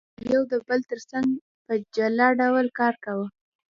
[0.27, 1.27] څو کارګرانو یو د بل ترڅنګ
[1.65, 3.27] په جلا ډول کار کاوه